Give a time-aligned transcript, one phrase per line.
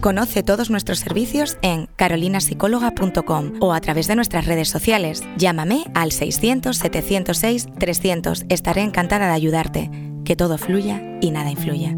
[0.00, 5.24] Conoce todos nuestros servicios en carolinapsicóloga.com o a través de nuestras redes sociales.
[5.36, 8.46] Llámame al 600-706-300.
[8.48, 9.90] Estaré encantada de ayudarte.
[10.24, 11.96] Que todo fluya y nada influya.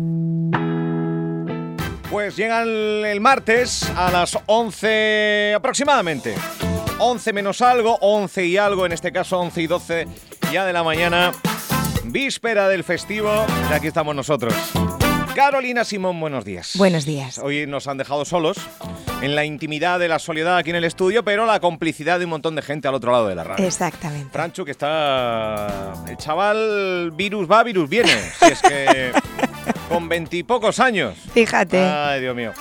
[2.10, 6.34] Pues llega el, martes a las 11 aproximadamente.
[6.98, 10.08] 11 menos algo, 11 y algo, en este caso 11 y 12
[10.52, 11.32] ya de la mañana.
[12.04, 14.54] Víspera del festivo, aquí estamos nosotros.
[15.40, 16.72] Carolina Simón, buenos días.
[16.76, 17.38] Buenos días.
[17.38, 18.58] Hoy nos han dejado solos
[19.22, 22.32] en la intimidad de la soledad aquí en el estudio, pero la complicidad de un
[22.32, 23.64] montón de gente al otro lado de la radio.
[23.64, 24.28] Exactamente.
[24.30, 25.94] Franchu, que está.
[26.06, 28.12] El chaval, virus va, virus viene.
[28.38, 29.12] Si es que.
[29.88, 31.16] con veintipocos años.
[31.32, 31.78] Fíjate.
[31.78, 32.52] Ay, Dios mío.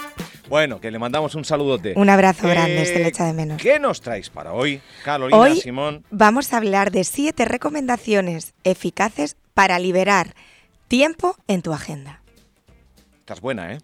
[0.47, 1.95] Bueno, que le mandamos un saludote.
[1.97, 3.61] Un abrazo Eh, grande, se le echa de menos.
[3.61, 6.05] ¿Qué nos traes para hoy, Carolina Hoy Simón?
[6.11, 10.33] vamos a hablar de siete recomendaciones eficaces para liberar
[10.88, 12.22] tiempo en tu agenda.
[13.30, 13.77] Estás buena, ¿eh?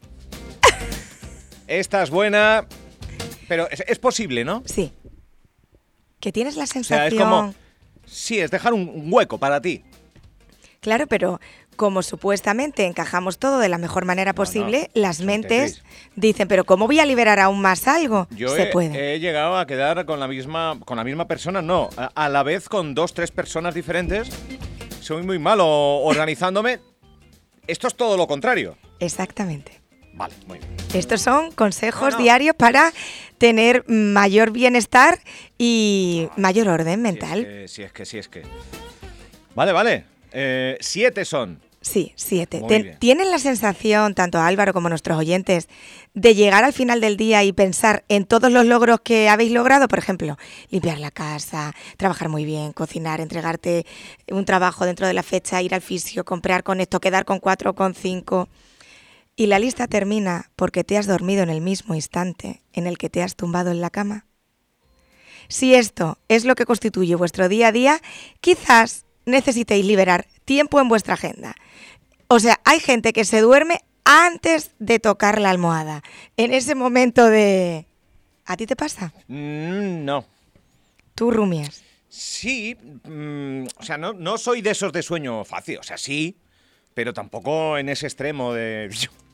[1.67, 2.65] Estás buena,
[3.47, 4.63] pero es, es posible, ¿no?
[4.65, 4.91] Sí.
[6.19, 7.13] Que tienes la O sea, sensación...
[7.13, 7.53] es como...
[8.07, 9.83] Sí, es dejar un un hueco para ti.
[10.79, 11.39] Claro, pero
[11.75, 15.83] como supuestamente encajamos todo de la mejor manera posible, las eso mentes
[16.16, 18.27] dicen, pero ¿cómo voy a liberar aún más algo?
[18.31, 19.13] Yo Se he, puede.
[19.13, 22.41] he llegado a quedar con la misma con la misma persona, no, a, a la
[22.41, 24.27] vez con dos, tres personas diferentes.
[25.01, 26.79] Soy muy malo organizándome.
[27.67, 28.75] Esto es todo lo contrario.
[28.99, 29.81] Exactamente.
[30.13, 30.71] Vale, muy bien.
[30.93, 32.23] Estos son consejos No, no.
[32.23, 32.93] diarios para
[33.38, 35.19] tener mayor bienestar
[35.57, 37.45] y mayor orden mental.
[37.67, 38.75] Si es que, si es que, si es que.
[39.56, 40.06] Vale, vale.
[40.31, 41.59] Eh, siete son.
[41.81, 42.63] Sí, siete.
[42.67, 42.97] Ten-.
[42.97, 45.67] ¿Tienen la sensación, tanto Álvaro como nuestros oyentes,
[46.16, 49.88] de llegar al final del día y pensar en todos los logros que habéis logrado?
[49.88, 50.38] Por ejemplo,
[50.72, 53.85] limpiar la casa, trabajar muy bien, cocinar, entregarte
[54.31, 57.72] un trabajo dentro de la fecha, ir al fisio, comprar con esto, quedar con cuatro
[57.72, 58.47] o con cinco.
[59.35, 63.09] Y la lista termina porque te has dormido en el mismo instante en el que
[63.09, 64.25] te has tumbado en la cama.
[65.47, 68.01] Si esto es lo que constituye vuestro día a día,
[68.41, 71.56] quizás necesitéis liberar tiempo en vuestra agenda.
[72.28, 76.03] O sea, hay gente que se duerme antes de tocar la almohada,
[76.38, 77.88] en ese momento de...
[78.45, 79.12] ¿A ti te pasa?
[79.28, 80.25] Mm, no.
[81.16, 81.84] Tú rumias.
[82.07, 86.38] Sí, mm, o sea, no, no soy de esos de sueño fácil, o sea, sí,
[86.94, 88.95] pero tampoco en ese extremo de...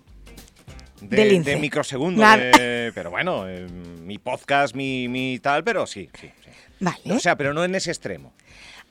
[1.02, 1.50] De, De lince.
[1.52, 2.38] de microsegundo, Nada.
[2.38, 3.68] de- pero bueno, eh,
[4.04, 6.50] mi podcast, mi, mi tal, pero sí, sí, sí.
[6.80, 7.00] Vale.
[7.14, 8.34] O sea, pero no en ese extremo.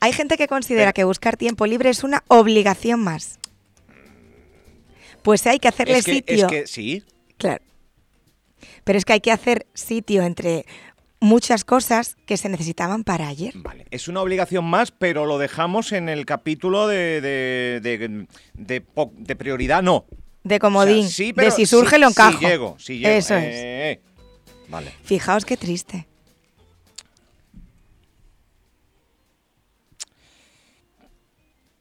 [0.00, 3.38] Hay gente que considera Pero- que buscar tiempo libre es una obligación más.
[5.22, 6.46] Pues hay que hacerle Es que, sitio.
[6.46, 7.04] es que sí,
[7.36, 7.62] Claro.
[8.84, 10.64] Pero es que hay que hacer sitio entre
[11.20, 13.52] muchas cosas que se necesitaban para ayer.
[13.56, 20.06] Vale, es una obligación más, pero lo dejamos en el capítulo de, de prioridad, no.
[20.42, 21.00] De comodín.
[21.06, 22.38] O sea, sí, de si surge sí- lo encajo.
[22.38, 23.08] Sí llego, sí llego.
[23.14, 23.44] Eso es.
[23.54, 24.00] eh, eh.
[24.68, 24.92] Vale.
[25.04, 26.06] Fijaos qué triste.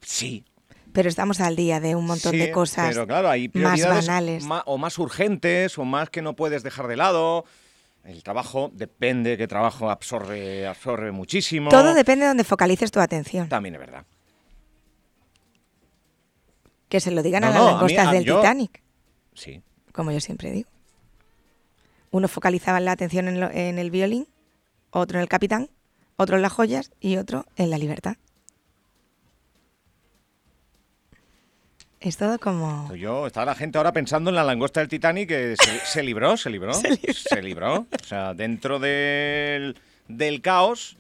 [0.02, 0.44] Sí.
[0.92, 4.44] Pero estamos al día de un montón sí, de cosas Pero claro, hay más banales.
[4.66, 7.46] o más urgentes o más que no puedes dejar de lado.
[8.04, 11.70] El trabajo, depende qué trabajo absorbe, absorbe muchísimo.
[11.70, 13.50] Todo depende de donde focalices tu atención.
[13.50, 14.06] También es verdad.
[16.90, 18.82] Que se lo digan No, a las no, a mí- langostas a- del yo- Titanic,
[19.34, 19.62] Sí.
[19.94, 20.70] como yo siempre digo.
[22.12, 24.28] Uno focalizaba la atención en, lo- en el violín,
[24.90, 25.70] otro en el capitán,
[26.18, 28.16] otro en las joyas y otro en la libertad.
[32.00, 32.86] Es todo como...
[32.88, 36.02] Pues Yo, está la gente ahora pensando en la langosta del Titanic que se, se
[36.04, 36.74] libró, se libró.
[36.74, 37.80] Se libró.
[38.02, 39.76] O sea, dentro del,
[40.08, 40.98] del caos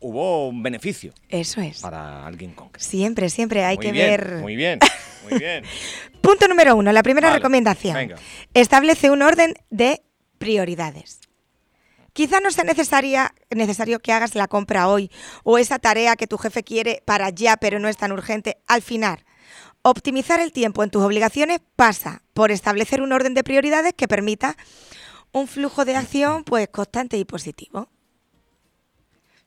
[0.00, 1.80] hubo un beneficio Eso es.
[1.80, 2.84] para alguien concreto.
[2.88, 4.36] Siempre, siempre hay Muy que bien, ver...
[4.40, 4.78] Muy bien,
[5.28, 5.64] muy bien.
[6.20, 7.94] Punto número uno, la primera Vale, recomendación.
[7.94, 8.16] venga.
[8.54, 10.02] Establece un orden de
[10.38, 11.20] prioridades.
[12.12, 15.10] Quizá no sea necesaria, necesario que hagas la compra hoy
[15.44, 18.58] o esa tarea que tu jefe quiere para ya, pero no es tan urgente.
[18.66, 19.24] Al final,
[19.82, 24.56] optimizar el tiempo en tus obligaciones pasa por establecer un orden de prioridades que permita
[25.30, 27.88] un flujo de acción pues constante y positivo.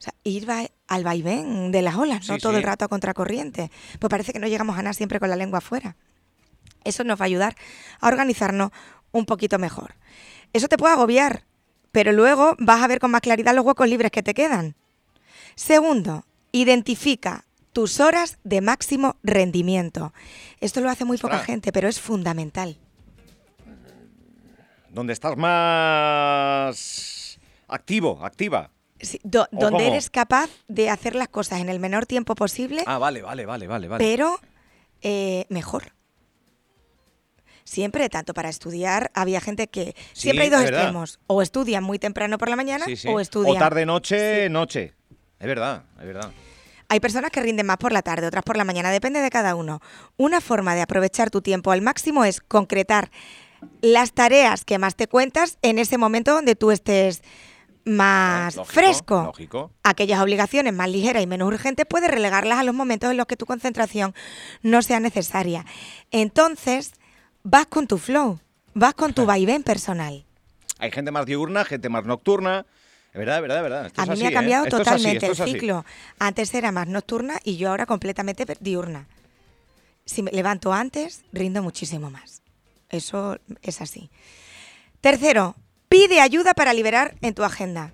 [0.02, 2.58] O sea, ir va- al vaivén de las olas, no Sí, todo sí.
[2.58, 3.70] el rato a contracorriente.
[4.00, 5.96] Pues parece que no llegamos a nada siempre con la lengua afuera.
[6.84, 7.56] Eso nos va a ayudar
[8.00, 8.72] a organizarnos
[9.12, 9.94] un poquito mejor.
[10.54, 11.44] Eso te puede agobiar,
[11.92, 14.74] pero luego vas a ver con más claridad los huecos libres que te quedan.
[15.54, 20.14] Segundo, identifica tus horas de máximo rendimiento.
[20.62, 22.76] Esto lo hace muy poca gente, pero es fundamental.
[24.90, 27.38] Donde estás más
[27.68, 28.72] activo, activa.
[29.02, 29.92] Sí, do- ¿O donde cómo?
[29.94, 33.68] eres capaz de hacer las cosas en el menor tiempo posible, Ah, vale, vale, vale,
[33.68, 34.04] vale, vale.
[34.04, 34.40] pero
[35.02, 35.94] eh, mejor.
[37.64, 39.96] Siempre, tanto para estudiar, había gente que...
[40.14, 40.80] Sí, siempre hay dos verdad.
[40.82, 41.20] extremos.
[41.28, 43.08] O estudian muy temprano por la mañana sí.
[43.08, 43.56] o estudian...
[43.56, 44.94] O tarde, noche, noche.
[45.40, 46.32] Es verdad, es verdad.
[46.90, 49.56] Hay personas que rinden más por la tarde, otras por la mañana, depende de cada
[49.56, 49.80] uno.
[50.18, 53.10] Una forma de aprovechar tu tiempo al máximo es concretar
[53.82, 57.22] las tareas que más te cuentas en ese momento donde tú estés
[57.86, 59.24] más Lógico, fresco.
[59.24, 59.72] Lógico.
[59.84, 63.38] Aquellas obligaciones más ligeras y menos urgentes puedes relegarlas a los momentos en los que
[63.38, 64.14] tu concentración
[64.62, 65.66] no sea necesaria.
[66.12, 66.94] Entonces,
[67.44, 68.40] vas con tu flow,
[68.74, 70.26] vas con tu vaivén personal.
[70.80, 72.66] Hay gente más diurna, gente más nocturna.
[73.14, 73.86] Es verdad, es verdad, es verdad.
[73.88, 74.34] Esto A mí así, me ha ¿eh?
[74.34, 75.86] cambiado así, totalmente el ciclo.
[76.18, 79.08] Antes era más nocturna y yo ahora completamente diurna.
[80.06, 82.42] Si me levanto antes, rindo muchísimo más.
[82.90, 84.10] Eso es así.
[85.02, 85.56] Tercero,
[85.92, 87.94] pide ayuda para liberar en tu agenda.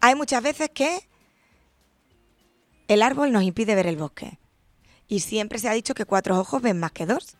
[0.00, 1.08] Hay muchas veces que
[2.88, 4.38] el árbol nos impide ver el bosque.
[5.08, 7.38] Y siempre se ha dicho que cuatro ojos ven más que dos.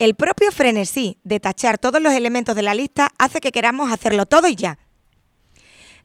[0.00, 4.26] El propio frenesí de tachar todos los elementos de la lista hace que queramos hacerlo
[4.26, 4.80] todo y ya.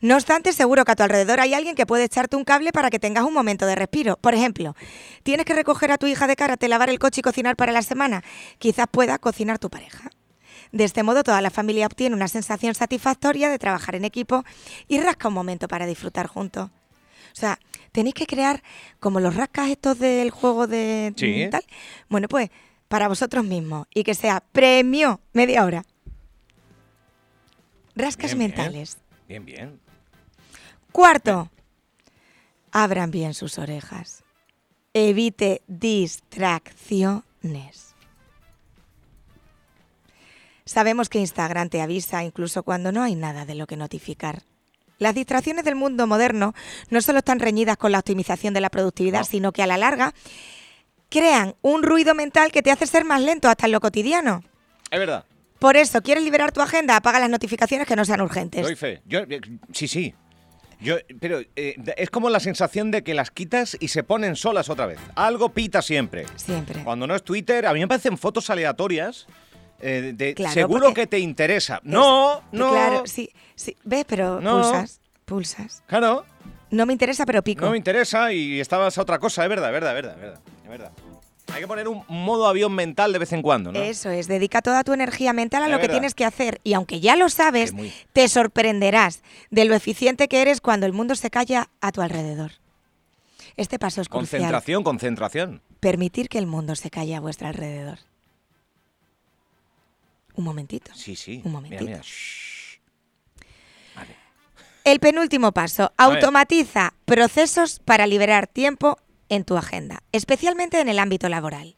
[0.01, 2.91] No obstante, seguro que a tu alrededor hay alguien que puede echarte un cable para
[2.91, 4.17] que tengas un momento de respiro.
[4.17, 4.75] Por ejemplo,
[5.23, 7.81] tienes que recoger a tu hija de karate, lavar el coche y cocinar para la
[7.81, 8.23] semana.
[8.59, 10.11] Quizás pueda cocinar tu pareja.
[10.71, 14.43] De este modo, toda la familia obtiene una sensación satisfactoria de trabajar en equipo
[14.87, 16.69] y rasca un momento para disfrutar juntos.
[16.69, 17.59] O sea,
[17.91, 18.61] tenéis que crear
[18.99, 21.47] como los rascas estos del juego de Sí.
[21.49, 21.63] tal.
[22.07, 22.49] Bueno, pues
[22.87, 25.83] para vosotros mismos y que sea premio media hora.
[27.95, 28.49] Rascas Bien, bien.
[28.57, 28.97] mentales.
[29.27, 29.79] Bien, bien.
[30.91, 31.49] Cuarto,
[32.71, 34.23] abran bien sus orejas.
[34.93, 37.88] Evite distracciones.
[40.69, 44.43] Sabemos que Instagram te avisa incluso cuando no hay nada de lo que notificar.
[44.99, 46.53] Las distracciones del mundo moderno
[46.91, 49.25] no solo están reñidas con la optimización de la productividad, No.
[49.25, 50.13] sino que a la larga
[51.09, 54.43] crean un ruido mental que te hace ser más lento hasta en lo cotidiano.
[54.91, 55.25] Es verdad.
[55.57, 56.95] Por eso, ¿quieres liberar tu agenda?
[56.97, 58.61] Apaga las notificaciones que no sean urgentes.
[58.61, 59.01] Doy fe.
[59.05, 59.41] Yo, eh,
[59.73, 60.13] sí, sí.
[60.79, 64.69] Yo, pero eh, es como la sensación de que las quitas y se ponen solas
[64.69, 64.99] otra vez.
[65.15, 66.27] Algo pita siempre.
[66.35, 66.83] Siempre.
[66.83, 69.25] Cuando no es Twitter, a mí me parecen fotos aleatorias.
[69.81, 71.79] Eh, de, Claro, seguro porque que te interesa.
[71.83, 72.71] No, no.
[72.71, 73.75] Claro, sí, sí.
[73.83, 74.05] ¿Ves?
[74.07, 74.61] Pero No.
[74.61, 75.83] pulsas, pulsas.
[75.87, 76.25] Claro,
[76.71, 77.65] No me interesa, pero pico.
[77.65, 79.43] no me interesa y estabas a otra cosa.
[79.43, 80.39] Es verdad, es verdad, es verdad, es verdad.
[80.63, 80.91] Es verdad.
[81.51, 83.79] Hay que poner un modo avión mental de vez en cuando, ¿no?
[83.81, 86.61] Eso es, dedica toda tu energía mental a Es lo que tienes que hacer.
[86.63, 90.93] Y aunque ya lo sabes, muy- te sorprenderás de lo eficiente que eres cuando el
[90.93, 92.51] mundo se calla a tu alrededor.
[93.57, 94.41] Este paso es crucial.
[94.41, 95.61] Concentración, concentración.
[95.79, 97.97] Permitir que el mundo se calle a vuestro alrededor.
[100.39, 100.91] Un momentito.
[100.95, 101.41] Sí, sí.
[101.43, 101.83] Un momentito.
[101.83, 102.03] Mira, mira.
[102.07, 102.79] Shh.
[103.93, 104.15] Vale.
[104.85, 106.17] El penúltimo paso, A ver.
[106.17, 108.97] automatiza procesos para liberar tiempo
[109.27, 111.75] en tu agenda, especialmente en el ámbito laboral.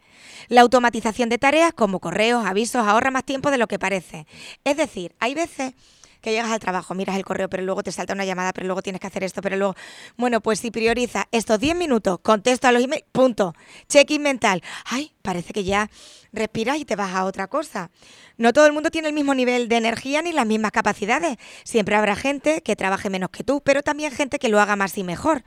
[0.48, 4.28] La automatización de tareas como correos, avisos, ahorra más tiempo de lo que parece.
[4.64, 5.74] Es decir, hay veces
[6.22, 8.82] que llegas al trabajo, miras el correo, pero luego te salta una llamada, pero luego
[8.82, 9.76] tienes que hacer esto, pero luego,
[10.18, 13.54] bueno, pues si prioriza estos 10 minutos, contesto a los emails, punto,
[13.90, 14.62] check-in mental.
[14.86, 15.90] Ay, parece que ya
[16.32, 17.92] respiras y te vas a otra cosa.
[18.38, 21.38] No todo el mundo tiene el mismo nivel de energía ni las mismas capacidades.
[21.64, 24.98] Siempre habrá gente que trabaje menos que tú, pero también gente que lo haga más
[24.98, 25.44] y mejor.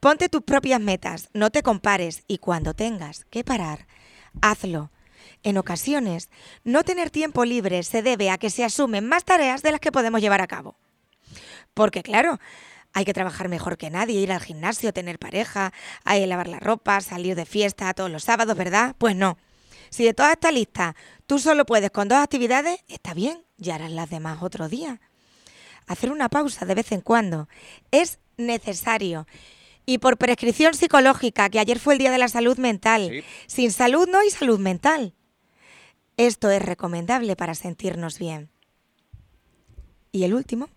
[0.00, 3.86] Ponte tus propias metas, no te compares y cuando tengas que parar,
[4.40, 4.90] hazlo.
[5.48, 6.28] En ocasiones,
[6.62, 9.90] no tener tiempo libre se debe a que se asumen más tareas de las que
[9.90, 10.76] podemos llevar a cabo.
[11.72, 12.38] Porque claro,
[12.92, 15.72] hay que trabajar mejor que nadie, ir al gimnasio, tener pareja,
[16.04, 18.94] hay que lavar la ropa, salir de fiesta todos los sábados, ¿verdad?
[18.98, 19.38] Pues no.
[19.88, 20.94] Si de toda esta lista
[21.26, 25.00] tú solo puedes con dos actividades, está bien, ya harás las demás otro día.
[25.86, 27.48] Hacer una pausa de vez en cuando
[27.90, 29.26] es necesario.
[29.86, 33.08] Y por prescripción psicológica, que ayer fue el Día de la Salud Mental.
[33.08, 33.24] Sí.
[33.46, 35.14] Sin salud no hay salud mental.
[36.18, 38.50] Esto es recomendable para sentirnos bien.
[40.10, 40.68] Y el último,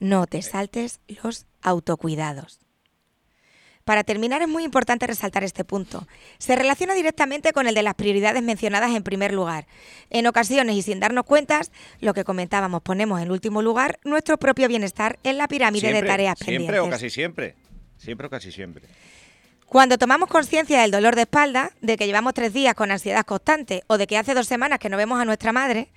[0.00, 2.58] no te saltes los autocuidados.
[3.84, 6.06] Para terminar, es muy importante resaltar este punto.
[6.38, 9.68] Se relaciona directamente con el de las prioridades mencionadas en primer lugar.
[10.10, 14.66] En ocasiones y sin darnos cuentas, lo que comentábamos, ponemos en último lugar nuestro propio
[14.66, 16.88] bienestar en la pirámide de Siempre, tareas siempre pendientes.
[16.88, 17.54] o casi siempre.
[17.96, 18.88] Siempre o casi siempre.
[19.70, 23.84] Cuando tomamos conciencia del dolor de espalda, de que llevamos tres días con ansiedad constante
[23.86, 25.92] o de que hace dos semanas que no vemos a nuestra madre,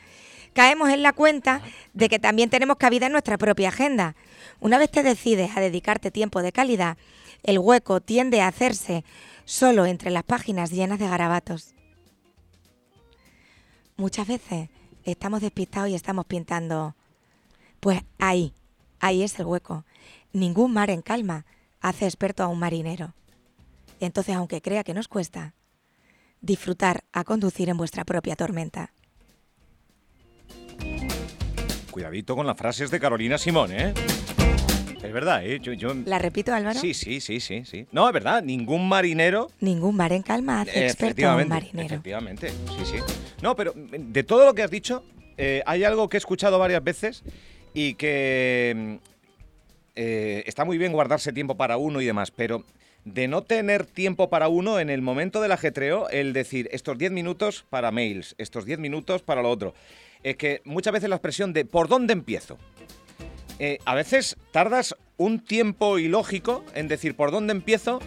[0.53, 4.15] caemos en la cuenta de que también tenemos cabida en nuestra propia agenda.
[4.59, 6.97] Una vez te decides a dedicarte tiempo de calidad,
[7.41, 9.03] el hueco tiende a hacerse
[9.43, 11.73] solo entre las páginas llenas de garabatos.
[13.97, 14.69] Muchas veces
[15.03, 16.95] estamos despistados y estamos pintando.
[17.79, 18.53] Pues ahí,
[18.99, 19.83] ahí es el hueco.
[20.31, 21.47] Ningún mar en calma
[21.81, 23.15] hace experto a un marinero.
[24.05, 25.53] Entonces, aunque crea que nos cuesta,
[26.41, 28.91] disfrutar a conducir en vuestra propia tormenta.
[31.89, 33.93] Cuidadito con las frases de Carolina Simón, ¿eh?
[35.01, 35.59] Es verdad, ¿eh?
[35.61, 36.79] Yo, yo- ¿La repito, Álvaro?
[36.79, 37.87] Sí, sí, sí, sí, sí.
[37.91, 41.85] No, es verdad, ningún marinero Ningún mar en calma hace experto a un marinero.
[41.85, 42.97] efectivamente, sí, sí.
[43.41, 45.03] No, pero de todo lo que has dicho,
[45.37, 47.23] eh, hay algo que he escuchado varias veces
[47.73, 48.95] y que mm,
[49.95, 52.63] eh, está muy bien guardarse tiempo para uno y demás, pero
[53.05, 57.11] de no tener tiempo para uno en el momento del ajetreo, el decir estos 10
[57.11, 59.73] minutos para mails, estos 10 minutos para lo otro.
[60.23, 62.57] Es que muchas veces la expresión de ¿por dónde empiezo?
[63.59, 67.99] Eh, a veces tardas un tiempo ilógico en decir por dónde empiezo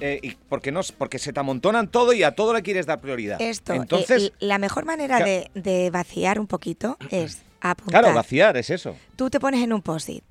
[0.00, 3.00] eh, y porque no porque se te amontonan todo y a todo le quieres dar
[3.00, 3.40] prioridad.
[3.40, 8.02] Esto, eh, Entonces, la mejor manera de, de vaciar un poquito es apuntar.
[8.02, 8.96] claro, vaciar es eso.
[9.16, 10.24] Tú te pones en un post-it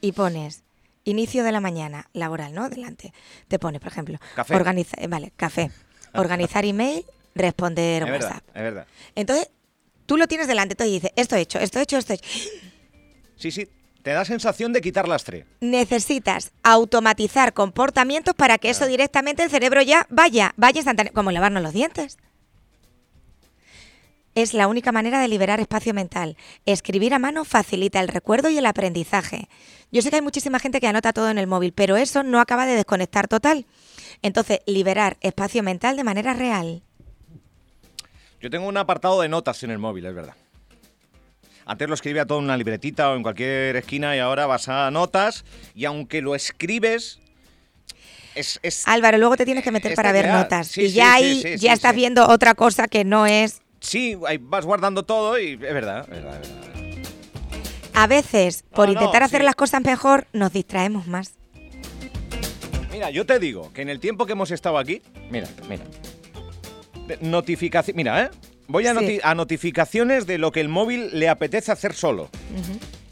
[0.00, 0.64] y pones
[1.08, 2.68] inicio de la mañana laboral, ¿no?
[2.68, 3.12] Delante.
[3.48, 4.54] Te pones, por ejemplo, Café.
[4.54, 5.70] organiza- eh, vale, café,
[6.14, 8.48] organizar email, responder Es verdad, WhatsApp.
[8.56, 8.86] es verdad.
[9.14, 9.50] Entonces,
[10.06, 12.28] tú lo tienes delante, tú dices, esto he hecho, esto he hecho, esto he hecho.
[13.36, 13.68] Sí, sí,
[14.02, 15.46] te da sensación de quitar lastre.
[15.60, 21.62] Necesitas automatizar comportamientos para que eso directamente el cerebro ya vaya, vaya instantáneo, como lavarnos
[21.62, 22.18] los dientes.
[24.38, 26.36] Es la única manera de liberar espacio mental.
[26.64, 29.48] Escribir a mano facilita el recuerdo y el aprendizaje.
[29.90, 32.38] Yo sé que hay muchísima gente que anota todo en el móvil, pero eso no
[32.38, 33.66] acaba de desconectar total.
[34.22, 36.82] Entonces, liberar espacio mental de manera real.
[38.40, 40.34] Yo tengo un apartado de notas en el móvil, es verdad.
[41.66, 44.88] Antes lo escribía todo en una libretita o en cualquier esquina y ahora vas a
[44.92, 47.18] notas y aunque lo escribes
[48.36, 50.68] es, es- Álvaro, luego te tienes que meter para ver notas.
[50.68, 54.16] Sí, y sí, ya sí, ahí ya estás viendo otra cosa que no es sí,
[54.26, 56.64] ahí vas guardando todo y es verdad, es verdad, es verdad.
[57.94, 59.44] A veces, por No, no, intentar hacer sí.
[59.44, 61.34] las cosas mejor, nos distraemos más.
[62.92, 65.84] Mira, yo te digo que en el tiempo que hemos estado aquí, mira, mira.
[67.20, 68.30] Notificación, mira, ¿eh?
[68.66, 69.00] Voy a, Sí.
[69.00, 72.28] noti- a notificaciones de lo que el móvil le apetece hacer solo.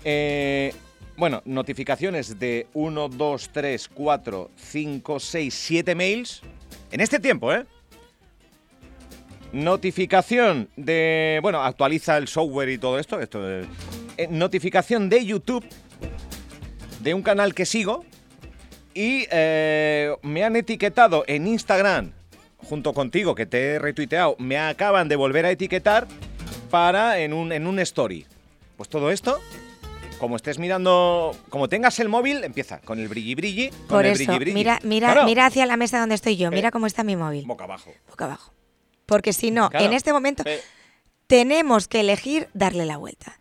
[0.04, 0.72] Eh,
[1.16, 6.42] bueno, notificaciones de 1, 2, 3, 4, 5, 6, 7 mails.
[6.92, 7.64] En este tiempo, ¿eh?
[9.56, 11.38] Notificación de...
[11.42, 13.20] Bueno, actualiza el software y todo esto.
[13.20, 13.66] esto es-
[14.18, 15.64] eh, notificación de YouTube
[17.00, 18.04] de un canal que sigo.
[18.94, 22.12] Y eh, me han etiquetado en Instagram,
[22.58, 26.06] junto contigo, que te he retuiteado, me acaban de volver a etiquetar
[26.70, 28.24] para en un, en un story.
[28.78, 29.38] Pues todo esto,
[30.18, 33.68] como estés mirando, como tengas el móvil, empieza con el brilli brilli.
[33.70, 34.54] Con Por el eso, brilli brilli.
[34.54, 37.16] mira, mira, Claro, mira hacia la mesa donde estoy yo, Eh, mira cómo está mi
[37.16, 37.44] móvil.
[37.46, 37.90] Boca abajo.
[38.08, 38.52] Boca abajo.
[39.06, 39.86] Porque si no, Claro.
[39.86, 40.42] en este momento
[41.26, 43.38] tenemos que elegir darle la vuelta.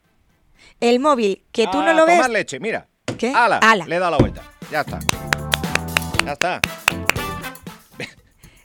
[0.80, 2.88] El móvil, que tú a no lo ves, tomar leche, mira.
[3.18, 3.32] ¿Qué?
[3.36, 3.86] Ala, Ala.
[3.86, 4.42] Le he dado la vuelta.
[4.72, 5.00] Ya está.
[6.26, 6.62] Ya está.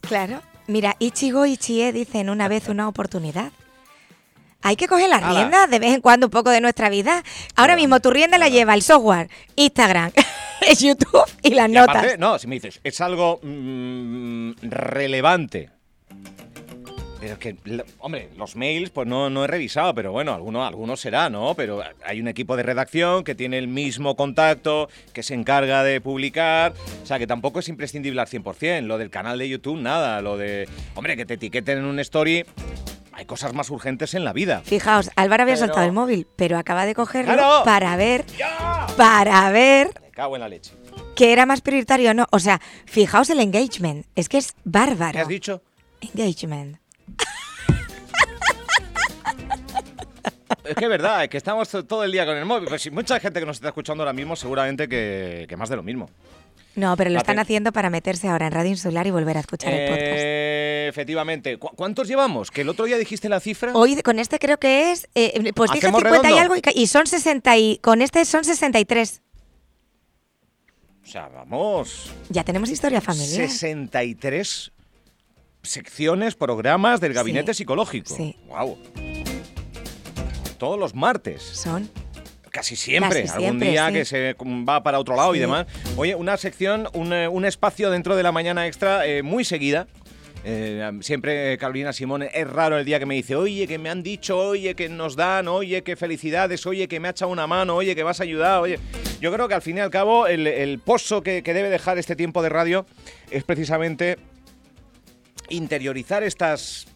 [0.01, 0.43] claro.
[0.67, 3.53] Mira, Ichigo Ichie dicen una vez una oportunidad.
[4.63, 5.41] Hay que coger las Ala.
[5.41, 7.25] riendas de vez en cuando un poco de nuestra vida.
[7.57, 10.13] Ahora mismo tu rienda la lleva el software, Instagram,
[10.79, 11.97] YouTube y las Y notas.
[11.97, 15.71] aparte, no, si me dices, es algo mm, relevante.
[17.21, 17.57] Pero es que,
[17.99, 21.55] hombre, los mails, pues no, no he revisado, pero bueno, alguno, alguno será, ¿no?
[21.55, 26.01] Pero hay un equipo de redacción que tiene el mismo contacto, que se encarga de
[26.01, 26.73] publicar.
[27.03, 28.87] O sea, que tampoco es imprescindible al 100%.
[28.87, 30.23] Lo del canal de YouTube, nada.
[30.23, 32.47] Lo de, hombre, que te etiqueten en un story.
[33.13, 34.63] Hay cosas más urgentes en la vida.
[34.65, 37.65] Fijaos, Álvaro había Pero- soltado el móvil, pero acaba de cogerlo ¡Claro!
[37.67, 38.87] para ver, ¡Ya!
[38.97, 40.73] para ver Me cago en la leche.
[41.17, 42.27] que era más prioritario o no.
[42.31, 45.13] O sea, fijaos el engagement, es que es bárbaro.
[45.13, 45.61] ¿Qué has dicho?
[46.01, 46.79] Engagement.
[50.65, 52.69] Es que es verdad, es que estamos to- todo el día con el móvil.
[52.69, 55.77] Pues sí, mucha gente que nos está escuchando ahora mismo, seguramente que, que más de
[55.77, 56.11] lo mismo.
[56.77, 59.73] No, pero lo están haciendo para meterse ahora en Radio Insular y volver a escuchar
[59.73, 60.07] el podcast.
[60.09, 61.59] Eh, efectivamente.
[61.59, 62.51] ¿Cu- ¿Cuántos llevamos?
[62.51, 63.73] Que el otro día dijiste la cifra.
[63.75, 67.07] Hoy con este creo que es, eh, pues dije ¿Hacemos 50 y algo y, son
[67.07, 69.21] 60 y con este son 63.
[71.03, 72.13] O sea, vamos.
[72.29, 73.49] Ya tenemos historia familiar.
[73.49, 74.71] 63
[75.63, 78.15] secciones, programas del gabinete Sí, psicológico.
[78.17, 78.37] sí.
[78.47, 78.79] Wow.
[80.61, 81.43] Todos los martes.
[81.43, 81.91] Son
[82.51, 83.93] Casi siempre, Casi algún siempre, día sí.
[83.95, 84.37] que se
[84.69, 85.67] va para otro lado y demás.
[85.97, 89.87] Oye, una sección, un, eh, un espacio dentro de la mañana extra eh, muy seguida.
[90.43, 94.03] Eh, siempre Carolina Simón es raro el día que me dice, oye, que me han
[94.03, 97.77] dicho, oye, que nos dan, oye, que felicidades, oye, que me ha echado una mano,
[97.77, 98.79] oye, que vas a ayudar, oye.
[99.21, 101.99] Yo creo que al fin y al cabo el, el pozo que, que debe dejar
[101.99, 102.85] este tiempo de radio
[103.31, 104.19] es precisamente
[105.51, 106.87] interiorizar estas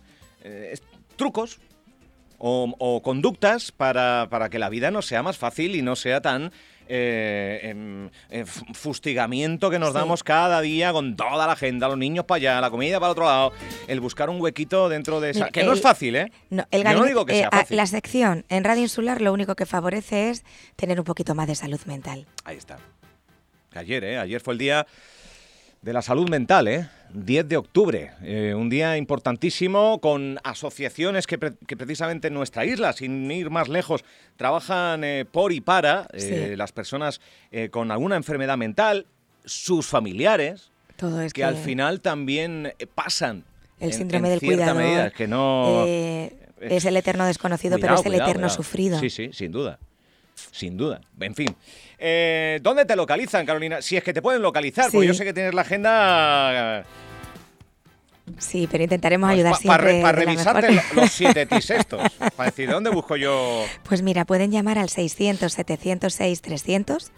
[0.42, 0.85] eh, est-
[1.16, 1.61] trucos
[2.47, 6.21] o, o conductas para, para que la vida nos sea más fácil y no sea
[6.21, 6.53] tan
[6.89, 9.95] eh, em, eh, fustigamiento que nos Sí.
[9.95, 13.25] damos cada día con toda la agenda, los niños para allá, la comida para otro
[13.25, 13.53] lado,
[13.89, 15.49] el buscar un huequito dentro de esa...
[15.49, 16.31] Que no el- es fácil, ¿eh?
[16.51, 17.79] No, el Yo no digo que eh, sea fácil.
[17.79, 20.45] la sección en Radio Insular lo único que favorece es
[20.77, 22.27] tener un poquito más de salud mental.
[22.45, 22.77] Ahí está.
[23.75, 24.19] Ayer, ¿eh?
[24.19, 24.87] Ayer fue el día
[25.85, 26.88] de la salud mental, ¿eh?
[27.12, 28.11] 10 de octubre.
[28.23, 33.50] Eh, un día importantísimo con asociaciones que, pre- que precisamente en nuestra isla, sin ir
[33.50, 34.03] más lejos,
[34.37, 36.57] trabajan eh, por y para eh, Sí.
[36.57, 37.21] las personas
[37.71, 39.07] con alguna enfermedad mental,
[39.45, 43.45] sus familiares, Todo es que, al final también pasan.
[43.79, 45.85] el en- síndrome en del cuidador medida, que no...
[45.87, 48.57] es el eterno desconocido, Cuidado, pero es el cuidado, eterno cuidado.
[48.57, 48.99] sufrido.
[49.00, 49.79] Sí, sí, sin duda.
[50.50, 51.00] Sin duda.
[51.21, 51.55] En fin.
[51.99, 53.81] Eh, ¿Dónde te localizan, Carolina?
[53.83, 56.81] Si es que te pueden localizar, porque yo sé que tienes la agenda.
[56.81, 56.85] eh,
[58.38, 60.95] Sí, pero intentaremos pues, ayudar pa- siempre re- pa de la revisarte mejor.
[60.95, 62.03] lo- los siete tis estos.
[62.37, 63.64] Para decir, ¿dónde busco yo?
[63.83, 67.11] Pues mira, pueden llamar al 600-706-300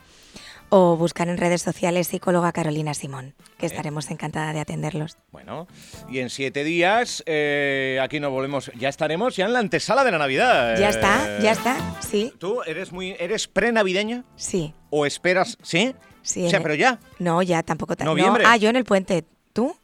[0.68, 5.16] o buscar en redes sociales psicóloga Carolina Simón, que estaremos encantada de atenderlos.
[5.30, 5.68] Bueno,
[6.08, 8.70] y en siete días, eh, aquí nos volvemos.
[8.76, 10.78] Ya estaremos ya en la antesala de la Navidad.
[10.78, 13.14] Ya está, ya está, sí, ¿Tú eres muy.
[13.18, 14.25] ¿Eres pre-navideña?
[14.37, 15.56] sí, ¿O esperas?
[15.62, 15.94] ¿Sí?
[16.23, 16.46] sí.
[16.46, 16.99] O sea, pero ya.
[17.18, 17.96] No, ya tampoco.
[17.96, 18.44] ta- no, ¿Noviembre?
[18.46, 19.25] ah, yo en el puente.
[19.52, 19.76] ¿Tú?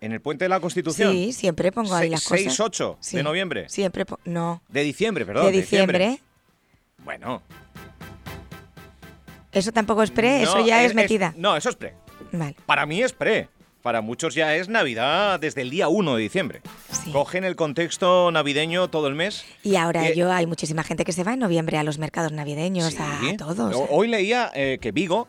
[0.00, 1.12] En el puente de la Constitución.
[1.12, 2.38] Sí, siempre pongo ahí Se- las cosas.
[2.44, 3.68] 6, 8 Sí, de noviembre.
[3.68, 4.62] Siempre, no.
[4.68, 5.46] De diciembre, perdón.
[5.46, 6.20] de diciembre.
[7.04, 7.42] Bueno.
[9.56, 11.32] Eso tampoco es pre, no, eso ya es, metida.
[11.36, 11.94] no, eso es pre.
[12.32, 13.48] Vale, Para mí es pre.
[13.82, 16.60] Para muchos ya es Navidad desde el día 1 de diciembre.
[16.90, 17.12] sí.
[17.12, 19.44] Cogen el contexto navideño todo el mes.
[19.62, 22.32] Y ahora Eh, yo hay muchísima gente que se va en noviembre a los mercados
[22.32, 22.98] navideños, Sí.
[23.00, 23.74] a todos.
[23.90, 25.28] Hoy leía eh, que Vigo,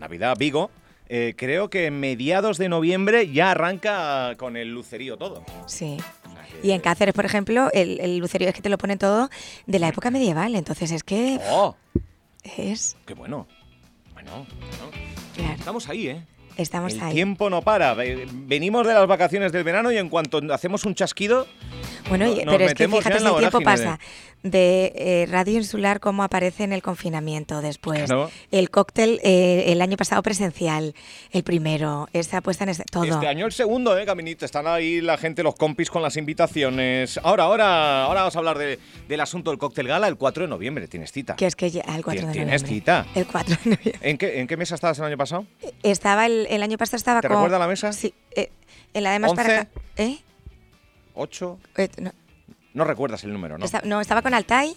[0.00, 0.70] Navidad Vigo,
[1.08, 5.44] eh, creo que en mediados de noviembre ya arranca con el lucerío todo.
[5.66, 5.96] Sí.
[6.64, 9.30] Y en Cáceres, por ejemplo, el, el lucerío es que te lo ponen todo
[9.66, 11.76] de la época medieval, entonces es que ¡Oh!
[12.56, 12.96] es...
[13.06, 13.46] ¡Qué bueno!
[14.24, 14.46] Bueno.
[15.36, 16.22] Claro, estamos ahí, ¿eh?
[16.56, 17.14] estamos el ahí.
[17.14, 17.94] tiempo no para.
[17.94, 21.46] Ve- Venimos de las vacaciones del verano y en cuanto hacemos un chasquido,
[22.08, 23.98] Bueno, y- pero es que fíjate si el tiempo de- pasa
[24.42, 28.30] de eh, Radio Insular cómo aparece en el confinamiento después, Claro.
[28.50, 30.94] el cóctel eh, el año pasado presencial,
[31.32, 33.04] el primero, esa puesta en este, todo.
[33.04, 34.44] Este año el segundo, ¿eh, Caminito?
[34.44, 37.18] Están ahí la gente, los compis con las invitaciones.
[37.22, 40.48] Ahora, ahora, ahora vamos a hablar de- del asunto del cóctel gala el 4 de
[40.48, 40.88] noviembre.
[40.88, 41.36] Tienes cita.
[41.36, 42.68] Que es que ya, el 4 de Tienes noviembre.
[42.68, 43.06] cita.
[43.14, 43.98] El 4 de noviembre.
[44.02, 45.46] ¿En qué, ¿En qué mesa estabas el año pasado?
[45.82, 47.38] Estaba el, el año pasado estaba ¿Te con...
[47.38, 47.94] recuerda la mesa?
[47.94, 48.50] Sí, eh,
[48.92, 49.60] en la de más para ¿Once?
[49.62, 49.70] acá.
[49.96, 50.18] ¿Eh?
[51.14, 51.58] ¿Ocho?
[51.76, 52.12] Eh, no,
[52.74, 53.64] No recuerdas el número, ¿no?
[53.64, 54.74] esta- no, estaba con Altai.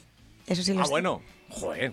[0.47, 0.91] Eso sí lo ah, sé.
[0.91, 1.21] bueno.
[1.49, 1.91] Joder.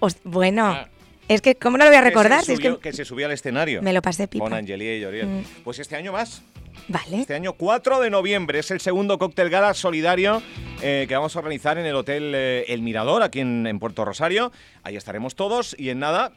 [0.00, 0.88] Os- bueno, Ah.
[1.28, 2.40] es que ¿cómo no lo voy a recordar?
[2.40, 3.80] Que se, es subió, que que se subía al escenario.
[3.82, 4.44] me lo pasé pipa.
[4.44, 5.26] Con Angelie y Oriel.
[5.26, 5.44] Mm.
[5.64, 6.42] Pues este año más.
[6.88, 7.20] Vale.
[7.20, 10.42] Este año 4 de noviembre es el segundo cóctel gala solidario
[10.82, 14.04] eh, que vamos a organizar en el Hotel eh, El Mirador, aquí en, en Puerto
[14.04, 14.52] Rosario.
[14.82, 16.32] Ahí estaremos todos y en nada,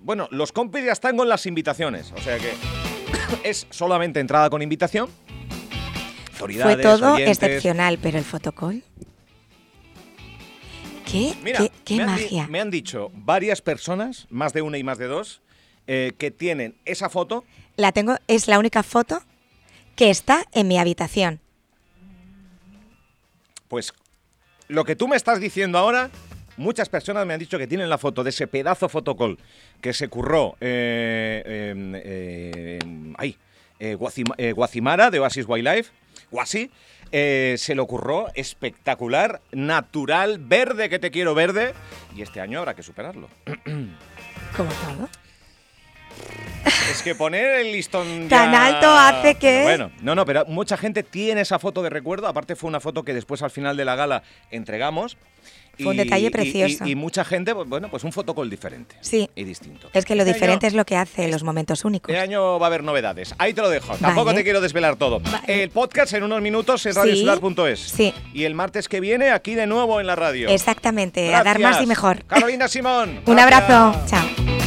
[0.00, 2.52] bueno, los compis ya están con las invitaciones, o sea que
[3.48, 5.08] es solamente entrada con invitación.
[6.52, 7.42] Fue todo oyentes.
[7.42, 8.82] excepcional, pero el fotocall.
[11.10, 11.34] ¿Qué?
[11.42, 12.46] Mira, ¿Qué, qué me, han magia?
[12.48, 15.42] me han dicho varias personas, más de una y más de dos,
[15.86, 17.44] eh, que tienen esa foto
[17.76, 19.22] La tengo, es la única foto
[19.96, 21.40] que está en mi habitación.
[23.68, 23.92] Pues
[24.68, 26.10] lo que tú me estás diciendo ahora,
[26.56, 29.38] muchas personas me han dicho que tienen la foto de ese pedazo fotocall
[29.80, 32.78] que se curró eh, eh, eh,
[33.18, 33.36] ahí,
[33.78, 35.90] eh, Guacima- eh, Guacimara de Oasis Wildlife,
[36.30, 36.70] Guasi,
[37.12, 41.74] eh, se lo curró espectacular, natural, verde que te quiero verde,
[42.14, 43.28] y este año habrá que superarlo.
[44.56, 45.08] Como todo.
[46.90, 50.76] Es que poner el listón Tan ya- alto hace que- Bueno, no, no, pero mucha
[50.76, 52.26] gente tiene esa foto de recuerdo.
[52.26, 55.16] Aparte fue una foto que después al final de la gala entregamos.
[55.76, 56.84] Fue un detalle y- precioso.
[56.86, 58.94] Y, y mucha gente, pues, bueno, pues un fotocall diferente.
[59.00, 59.28] Sí.
[59.34, 59.90] Y distinto.
[59.92, 62.10] Es que lo Este diferente año- es lo que hace los momentos únicos.
[62.14, 63.34] Este año va a haber novedades.
[63.38, 63.96] Ahí te lo dejo.
[63.96, 64.38] Tampoco Vale.
[64.38, 65.18] te quiero desvelar todo.
[65.18, 65.62] Vale.
[65.62, 66.98] El podcast en unos minutos en Sí.
[67.00, 67.80] radiosular.es.
[67.80, 68.14] Sí.
[68.32, 70.48] Y el martes que viene aquí de nuevo en la radio.
[70.48, 71.86] Exactamente, a dar más y Gracias.
[71.88, 72.24] mejor.
[72.26, 73.20] Carolina Simón.
[73.26, 73.62] Un gracias.
[73.70, 74.06] abrazo.
[74.06, 74.63] Chao.